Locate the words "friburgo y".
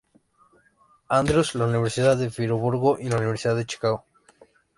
2.31-3.07